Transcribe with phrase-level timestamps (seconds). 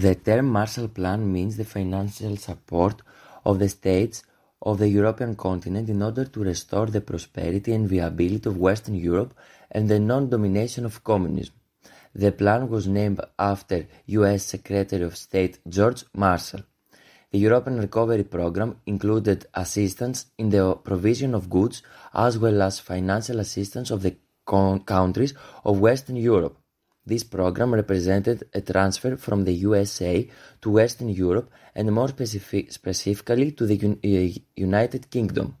[0.00, 3.02] The term Marshall Plan means the financial support
[3.44, 4.22] of the states
[4.62, 9.34] of the European continent in order to restore the prosperity and viability of Western Europe
[9.70, 11.54] and the non-domination of communism.
[12.14, 16.62] The plan was named after US Secretary of State George Marshall.
[17.30, 21.82] The European Recovery Programme included assistance in the provision of goods
[22.14, 26.56] as well as financial assistance of the countries of Western Europe.
[27.10, 30.28] This program represented a transfer from the USA
[30.62, 35.56] to Western Europe and more specific, specifically to the uh, United Kingdom,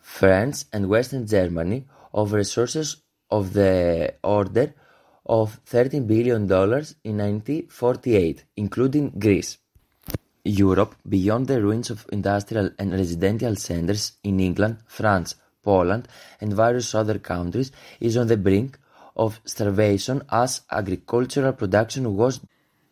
[0.00, 4.72] France and Western Germany of resources of the order
[5.26, 9.58] of $13 billion in 1948, including Greece.
[10.42, 16.08] Europe, beyond the ruins of industrial and residential centers in England, France, Poland,
[16.40, 18.78] and various other countries, is on the brink
[19.16, 22.40] of starvation as agricultural production was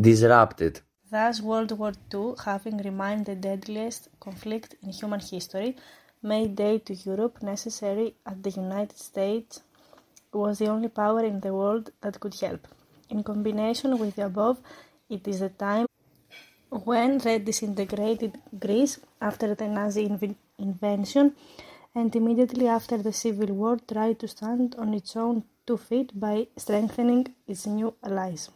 [0.00, 0.80] disrupted.
[1.10, 5.76] Thus, World War II, having remained the deadliest conflict in human history,
[6.22, 9.62] made aid to Europe necessary as the United States
[10.32, 12.66] was the only power in the world that could help.
[13.10, 14.58] In combination with the above,
[15.08, 15.86] it is a time
[16.70, 21.36] when the disintegrated Greece after the Nazi inv- invention
[21.94, 26.46] and immediately after the Civil War tried to stand on its own two feet by
[26.56, 28.50] strengthening its new allies.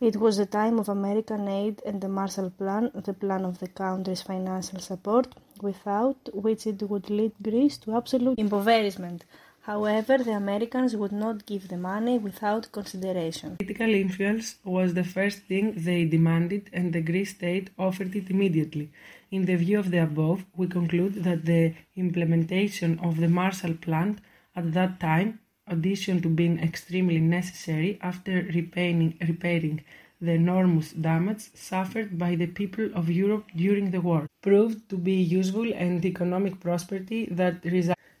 [0.00, 3.66] It was the time of American aid and the Marshall Plan, the plan of the
[3.66, 9.24] country's financial support, without which it would lead Greece to absolute impoverishment.
[9.62, 13.56] However, the Americans would not give the money without consideration.
[13.56, 18.92] Political influence was the first thing they demanded, and the Greek state offered it immediately.
[19.30, 24.20] In the view of the above, we conclude that the implementation of the Marshall Plan
[24.54, 29.84] at that time, addition to being extremely necessary after repairing,
[30.20, 35.12] the enormous damage suffered by the people of Europe during the war, proved to be
[35.12, 37.62] useful and economic prosperity that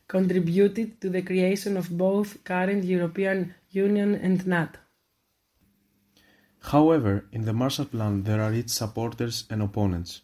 [0.06, 4.78] contributed to the creation of both current European Union and NATO.
[6.60, 10.22] However, in the Marshall Plan there are its supporters and opponents.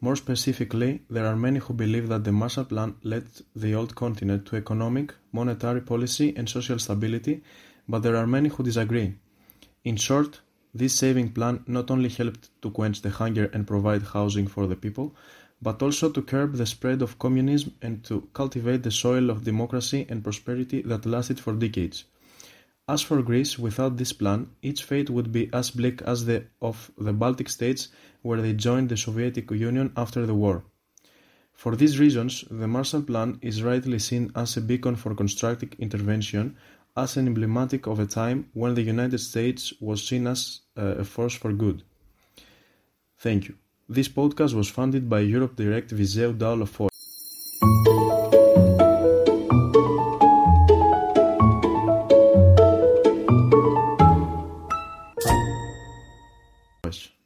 [0.00, 4.44] More specifically, there are many who believe that the Marshall Plan led the old continent
[4.46, 7.42] to economic, monetary policy and social stability,
[7.88, 9.14] but there are many who disagree.
[9.84, 10.40] In short,
[10.74, 14.76] this saving plan not only helped to quench the hunger and provide housing for the
[14.76, 15.14] people,
[15.62, 20.04] but also to curb the spread of communism and to cultivate the soil of democracy
[20.10, 22.04] and prosperity that lasted for decades.
[22.88, 26.92] As for Greece, without this plan, its fate would be as bleak as the of
[26.96, 27.88] the Baltic states
[28.22, 30.64] where they joined the Soviet Union after the war.
[31.52, 36.56] For these reasons, the Marshall Plan is rightly seen as a beacon for constructive intervention,
[36.96, 41.04] as an emblematic of a time when the United States was seen as uh, a
[41.04, 41.82] force for good.
[43.18, 43.56] Thank you.
[43.88, 46.66] This podcast was funded by Europe Direct Viseu Daula